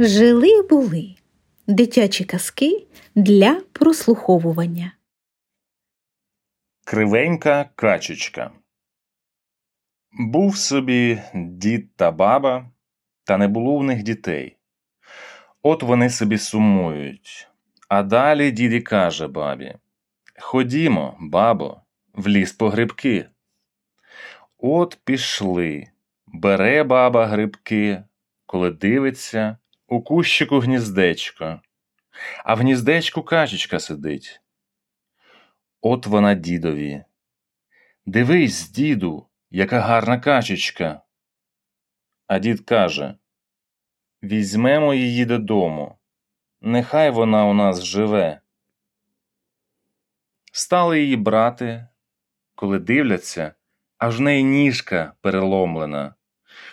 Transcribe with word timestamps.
Жили 0.00 0.62
були 0.62 1.14
дитячі 1.66 2.24
казки 2.24 2.86
для 3.14 3.60
прослуховування. 3.72 4.92
Кривенька 6.84 7.70
качечка. 7.74 8.50
Був 10.12 10.56
собі 10.56 11.22
дід 11.34 11.96
та 11.96 12.10
баба, 12.10 12.70
та 13.24 13.36
не 13.36 13.48
було 13.48 13.78
в 13.78 13.84
них 13.84 14.02
дітей. 14.02 14.56
От 15.62 15.82
вони 15.82 16.10
собі 16.10 16.38
сумують. 16.38 17.48
А 17.88 18.02
далі 18.02 18.50
дід 18.50 18.72
і 18.72 18.80
каже 18.80 19.28
бабі 19.28 19.74
Ходімо, 20.40 21.16
бабо, 21.20 21.80
в 22.14 22.28
ліс 22.28 22.52
по 22.52 22.68
грибки. 22.68 23.28
От 24.58 24.98
пішли. 25.04 25.86
Бере 26.26 26.84
баба 26.84 27.26
грибки, 27.26 28.04
коли 28.46 28.70
дивиться, 28.70 29.56
у 29.88 30.02
кущику 30.02 30.58
гніздечко, 30.58 31.60
а 32.44 32.54
в 32.54 32.58
гніздечку 32.58 33.22
качечка 33.22 33.80
сидить. 33.80 34.40
От 35.80 36.06
вона 36.06 36.34
дідові. 36.34 37.04
Дивись, 38.06 38.70
діду, 38.70 39.26
яка 39.50 39.80
гарна 39.80 40.20
качечка. 40.20 41.02
А 42.26 42.38
дід 42.38 42.60
каже 42.60 43.14
Візьмемо 44.22 44.94
її 44.94 45.24
додому, 45.24 45.98
нехай 46.60 47.10
вона 47.10 47.46
у 47.46 47.54
нас 47.54 47.82
живе. 47.82 48.40
Стали 50.52 51.00
її 51.00 51.16
брати, 51.16 51.88
коли 52.54 52.78
дивляться, 52.78 53.54
аж 53.98 54.18
в 54.18 54.20
неї 54.20 54.44
ніжка 54.44 55.12
переломлена. 55.20 56.14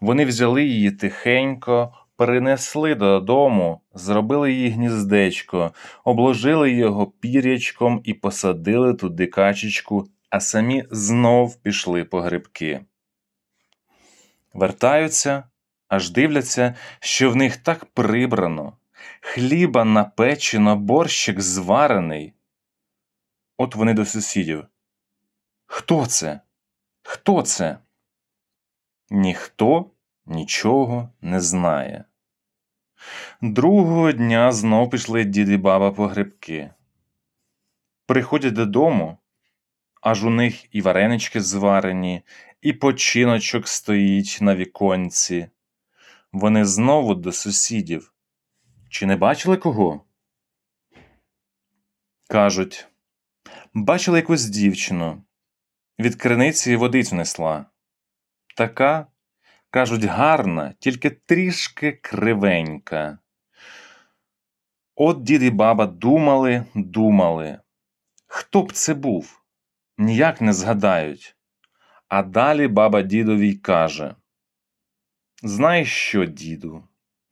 Вони 0.00 0.24
взяли 0.24 0.64
її 0.64 0.90
тихенько, 0.90 2.05
перенесли 2.16 2.94
додому, 2.94 3.80
зробили 3.94 4.52
їй 4.52 4.70
гніздечко, 4.70 5.72
обложили 6.04 6.72
його 6.72 7.06
пірячком 7.06 8.00
і 8.04 8.14
посадили 8.14 8.94
туди 8.94 9.26
качечку, 9.26 10.08
а 10.30 10.40
самі 10.40 10.84
знов 10.90 11.56
пішли 11.56 12.04
по 12.04 12.20
грибки. 12.20 12.84
Вертаються, 14.54 15.44
аж 15.88 16.10
дивляться, 16.10 16.74
що 17.00 17.30
в 17.30 17.36
них 17.36 17.56
так 17.56 17.84
прибрано, 17.84 18.76
хліба 19.20 19.84
напечено, 19.84 20.76
борщик 20.76 21.40
зварений. 21.40 22.32
От 23.56 23.74
вони 23.74 23.94
до 23.94 24.04
сусідів. 24.04 24.66
Хто 25.66 26.06
це? 26.06 26.40
Хто 27.02 27.42
це? 27.42 27.78
Ніхто 29.10 29.90
нічого 30.26 31.10
не 31.20 31.40
знає. 31.40 32.04
Другого 33.40 34.12
дня 34.12 34.52
знов 34.52 34.90
пішли 34.90 35.24
дід 35.24 35.48
і 35.48 35.56
баба 35.56 35.92
по 35.92 36.06
грибки. 36.06 36.70
Приходять 38.06 38.52
додому, 38.52 39.18
аж 40.02 40.24
у 40.24 40.30
них 40.30 40.74
і 40.74 40.80
варенички 40.80 41.40
зварені, 41.40 42.22
і 42.60 42.72
починочок 42.72 43.68
стоїть 43.68 44.38
на 44.40 44.56
віконці. 44.56 45.48
Вони 46.32 46.64
знову 46.64 47.14
до 47.14 47.32
сусідів. 47.32 48.12
Чи 48.88 49.06
не 49.06 49.16
бачили 49.16 49.56
кого? 49.56 50.04
Кажуть, 52.28 52.88
бачили 53.74 54.18
якусь 54.18 54.44
дівчину. 54.44 55.22
Від 55.98 56.14
криниці 56.14 56.76
водицю 56.76 57.16
несла. 57.16 57.66
Така, 58.56 59.06
кажуть, 59.70 60.04
гарна, 60.04 60.74
тільки 60.78 61.10
трішки 61.10 61.92
кривенька. 61.92 63.18
От 64.94 65.22
дід 65.22 65.42
і 65.42 65.50
баба 65.50 65.86
думали, 65.86 66.64
думали. 66.74 67.58
Хто 68.26 68.62
б 68.62 68.72
це 68.72 68.94
був? 68.94 69.42
Ніяк 69.98 70.40
не 70.40 70.52
згадають. 70.52 71.36
А 72.08 72.22
далі 72.22 72.68
баба 72.68 73.02
дідові 73.02 73.54
каже: 73.54 74.14
Знаєш 75.42 75.92
що, 75.92 76.24
діду? 76.24 76.84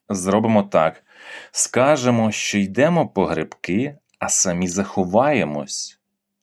Зробимо 0.09 0.63
так. 0.63 1.05
Скажемо, 1.51 2.33
що 2.33 2.59
йдемо 2.59 3.09
по 3.09 3.27
грибки, 3.27 3.99
а 4.19 4.29
самі 4.29 4.69
заховаємось, 4.69 6.01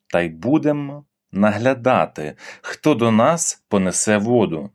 та 0.07 0.21
й 0.21 0.29
будемо 0.29 1.05
наглядати, 1.31 2.35
хто 2.61 2.95
до 2.95 3.11
нас 3.11 3.63
понесе 3.67 4.17
воду. 4.17 4.69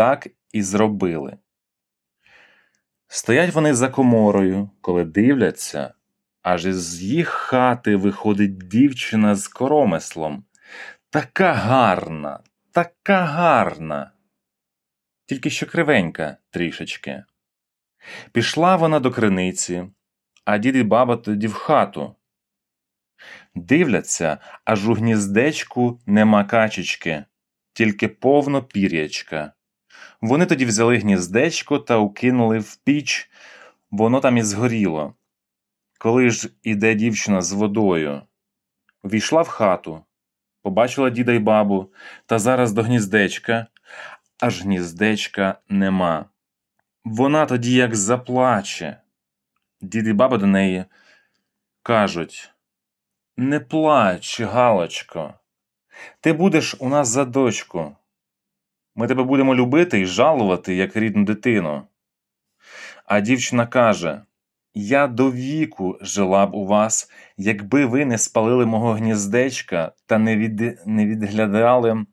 Так 0.00 0.28
і 0.52 0.62
зробили. 0.62 1.38
Стоять 3.08 3.54
вони 3.54 3.74
за 3.74 3.88
коморою, 3.88 4.70
коли 4.80 5.04
дивляться, 5.04 5.94
аж 6.42 6.66
із 6.66 7.02
їх 7.02 7.28
хати 7.28 7.96
виходить 7.96 8.58
дівчина 8.58 9.34
з 9.34 9.48
коромислом. 9.48 10.44
Така 11.10 11.52
гарна, 11.52 12.40
така 12.72 13.24
гарна. 13.24 14.12
Тільки 15.26 15.50
що 15.50 15.66
кривенька 15.66 16.36
трішечки. 16.50 17.24
Пішла 18.32 18.76
вона 18.76 19.00
до 19.00 19.10
криниці, 19.10 19.84
а 20.44 20.58
дід 20.58 20.76
і 20.76 20.82
баба 20.82 21.16
тоді 21.16 21.46
в 21.46 21.52
хату. 21.52 22.16
Дивляться, 23.54 24.38
аж 24.64 24.88
у 24.88 24.94
гніздечку 24.94 26.00
нема 26.06 26.44
качечки, 26.44 27.24
тільки 27.72 28.08
повно 28.08 28.62
пір'ячка. 28.62 29.52
Вони 30.20 30.46
тоді 30.46 30.64
взяли 30.64 30.98
гніздечко 30.98 31.78
та 31.78 31.96
укинули 31.96 32.58
в 32.58 32.76
піч, 32.76 33.30
воно 33.90 34.20
там 34.20 34.36
і 34.36 34.42
згоріло. 34.42 35.14
Коли 35.98 36.30
ж 36.30 36.50
іде 36.62 36.94
дівчина 36.94 37.42
з 37.42 37.52
водою, 37.52 38.22
війшла 39.04 39.42
в 39.42 39.48
хату, 39.48 40.04
побачила 40.62 41.10
діда 41.10 41.32
й 41.32 41.38
бабу, 41.38 41.92
та 42.26 42.38
зараз 42.38 42.72
до 42.72 42.82
гніздечка, 42.82 43.66
аж 44.40 44.62
гніздечка 44.62 45.58
нема. 45.68 46.24
Вона 47.04 47.46
тоді 47.46 47.74
як 47.74 47.96
заплаче. 47.96 49.00
Дід 49.80 50.06
і 50.06 50.12
баба 50.12 50.38
до 50.38 50.46
неї 50.46 50.84
кажуть 51.82 52.52
Не 53.36 53.60
плач, 53.60 54.40
Галочко, 54.40 55.34
ти 56.20 56.32
будеш 56.32 56.76
у 56.78 56.88
нас 56.88 57.08
за 57.08 57.24
дочку. 57.24 57.96
Ми 58.94 59.06
тебе 59.06 59.22
будемо 59.22 59.54
любити 59.54 60.00
і 60.00 60.06
жалувати, 60.06 60.74
як 60.74 60.96
рідну 60.96 61.24
дитину. 61.24 61.82
А 63.04 63.20
дівчина 63.20 63.66
каже 63.66 64.22
Я 64.74 65.06
до 65.06 65.30
віку 65.30 65.98
жила 66.00 66.46
б 66.46 66.54
у 66.54 66.66
вас, 66.66 67.10
якби 67.36 67.86
ви 67.86 68.04
не 68.04 68.18
спалили 68.18 68.66
мого 68.66 68.92
гніздечка 68.92 69.92
та 70.06 70.18
не 70.18 70.36
від... 70.36 70.78
не 70.86 71.06
відглядали 71.06 72.06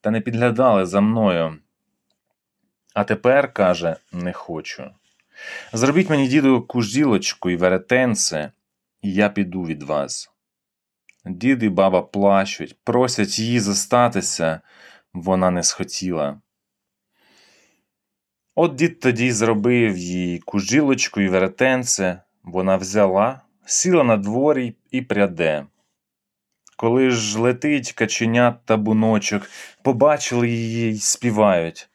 та 0.00 0.10
не 0.10 0.20
підглядали 0.20 0.86
за 0.86 1.00
мною. 1.00 1.58
А 2.94 3.04
тепер, 3.04 3.52
каже, 3.52 3.96
не 4.12 4.32
хочу. 4.32 4.90
Зробіть 5.72 6.10
мені, 6.10 6.28
діду, 6.28 6.62
кужілочку 6.62 7.50
і 7.50 7.56
веретенце, 7.56 8.52
і 9.02 9.12
я 9.12 9.28
піду 9.28 9.62
від 9.62 9.82
вас. 9.82 10.30
Дід 11.24 11.62
і 11.62 11.68
баба 11.68 12.02
плачуть, 12.02 12.76
просять 12.84 13.38
її 13.38 13.60
зостатися, 13.60 14.60
вона 15.14 15.50
не 15.50 15.62
схотіла. 15.62 16.40
От 18.54 18.74
дід 18.74 19.00
тоді 19.00 19.32
зробив 19.32 19.98
їй 19.98 20.38
кужілочку 20.38 21.20
і 21.20 21.28
веретенце, 21.28 22.22
вона 22.42 22.76
взяла, 22.76 23.40
сіла 23.66 24.04
на 24.04 24.16
дворі 24.16 24.76
і 24.90 25.02
пряде. 25.02 25.66
Коли 26.76 27.10
ж 27.10 27.40
летить 27.40 27.92
каченят 27.92 28.64
та 28.64 28.76
буночок, 28.76 29.50
побачили 29.82 30.48
її 30.48 30.92
й 30.92 30.98
співають. 30.98 31.88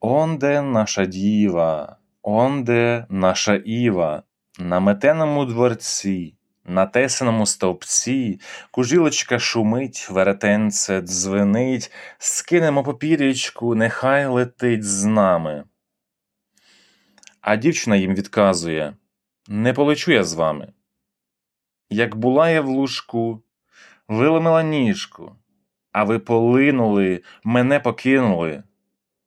Онде 0.00 0.62
наша 0.62 1.06
діва, 1.06 1.96
онде 2.22 3.06
наша 3.08 3.54
Іва, 3.54 4.22
на 4.58 4.80
метеному 4.80 5.44
дворці, 5.44 6.34
на 6.64 6.86
тесаному 6.86 7.46
стовпці, 7.46 8.40
кужілочка 8.70 9.38
шумить, 9.38 10.10
веретенце 10.10 11.00
дзвенить, 11.00 11.92
скинемо 12.18 12.82
попір'ячку, 12.82 13.74
нехай 13.74 14.26
летить 14.26 14.84
з 14.84 15.04
нами. 15.04 15.64
А 17.40 17.56
дівчина 17.56 17.96
їм 17.96 18.14
відказує 18.14 18.96
Не 19.48 19.72
полечу 19.72 20.12
я 20.12 20.24
з 20.24 20.34
вами. 20.34 20.72
Як 21.90 22.16
була 22.16 22.50
я 22.50 22.60
в 22.60 22.68
лужку, 22.68 23.42
виломила 24.08 24.62
ніжку, 24.62 25.36
а 25.92 26.04
ви 26.04 26.18
полинули, 26.18 27.22
мене 27.44 27.80
покинули. 27.80 28.62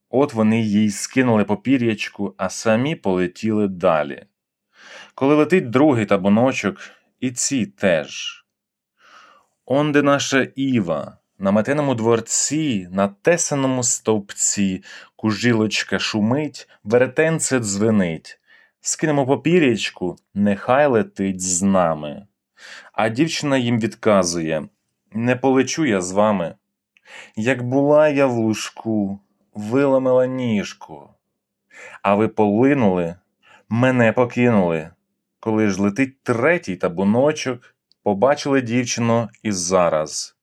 От 0.09 0.33
вони 0.33 0.61
їй 0.61 0.91
скинули 0.91 1.43
попір'ячку, 1.43 2.35
а 2.37 2.49
самі 2.49 2.95
полетіли 2.95 3.67
далі. 3.67 4.25
Коли 5.15 5.35
летить 5.35 5.69
другий 5.69 6.05
табуночок, 6.05 6.77
і 7.19 7.31
ці 7.31 7.65
теж. 7.65 8.45
Онде 9.65 10.01
наша 10.01 10.47
Іва, 10.55 11.17
На 11.39 11.51
метеному 11.51 11.95
дворці, 11.95 12.87
на 12.91 13.07
тесаному 13.07 13.83
стовпці, 13.83 14.83
кужилочка 15.15 15.99
шумить, 15.99 16.69
веретенце 16.83 17.59
дзвенить. 17.59 18.39
Скинемо 18.81 19.25
попір'ячку, 19.25 20.17
нехай 20.33 20.87
летить 20.87 21.41
з 21.41 21.61
нами. 21.61 22.27
А 22.93 23.09
дівчина 23.09 23.57
їм 23.57 23.79
відказує 23.79 24.67
Не 25.11 25.35
полечу 25.35 25.85
я 25.85 26.01
з 26.01 26.11
вами. 26.11 26.55
Як 27.35 27.63
була 27.63 28.09
я 28.09 28.25
в 28.25 28.31
лужку, 28.31 29.19
виламила 29.53 30.25
ніжку, 30.25 31.09
а 32.01 32.15
ви 32.15 32.27
полинули, 32.27 33.15
мене 33.69 34.11
покинули. 34.11 34.89
Коли 35.47 35.69
ж 35.69 35.81
летить 35.81 36.23
третій 36.23 36.75
табуночок, 36.75 37.75
побачили 38.03 38.61
дівчину 38.61 39.29
і 39.43 39.51
зараз. 39.51 40.37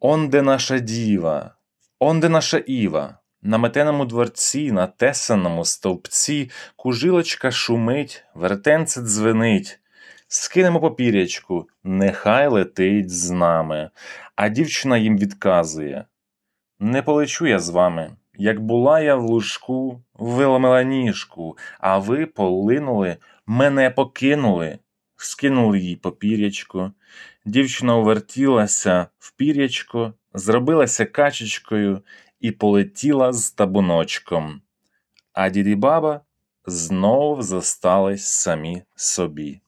Он 0.00 0.28
де 0.28 0.42
наша 0.42 0.78
діва, 0.78 1.54
он 1.98 2.20
де 2.20 2.28
наша 2.28 2.58
Іва, 2.58 3.18
на 3.42 3.58
метеному 3.58 4.04
дворці, 4.04 4.72
на 4.72 4.86
тесаному 4.86 5.64
стовпці, 5.64 6.50
кужилочка 6.76 7.50
шумить, 7.50 8.24
вертенце 8.34 9.00
дзвенить. 9.00 9.80
Скинемо 10.28 10.80
попір'ячку, 10.80 11.68
нехай 11.84 12.48
летить 12.48 13.10
з 13.10 13.30
нами. 13.30 13.90
А 14.36 14.48
дівчина 14.48 14.98
їм 14.98 15.18
відказує 15.18 16.04
Не 16.78 17.02
полечу 17.02 17.46
я 17.46 17.58
з 17.58 17.68
вами. 17.68 18.16
Як 18.40 18.60
була 18.60 19.00
я 19.00 19.14
в 19.14 19.24
лужку, 19.24 20.02
виламила 20.14 20.82
ніжку, 20.82 21.58
а 21.80 21.98
ви 21.98 22.26
полинули, 22.26 23.16
мене 23.46 23.90
покинули, 23.90 24.78
скинули 25.16 25.78
їй 25.78 25.96
попір'ячко. 25.96 26.92
Дівчина 27.44 27.96
увертілася 27.96 29.06
в 29.18 29.32
пір'ячко, 29.36 30.14
зробилася 30.34 31.04
качечкою 31.04 32.02
і 32.40 32.50
полетіла 32.50 33.32
з 33.32 33.50
табуночком. 33.50 34.62
А 35.32 35.48
діді 35.48 35.74
баба 35.74 36.20
знов 36.66 37.42
зостались 37.42 38.24
самі 38.24 38.82
собі. 38.94 39.60